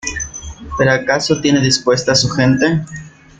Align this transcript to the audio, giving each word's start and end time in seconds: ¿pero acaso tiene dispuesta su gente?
¿pero 0.79 0.93
acaso 0.93 1.39
tiene 1.41 1.59
dispuesta 1.59 2.15
su 2.15 2.27
gente? 2.31 2.81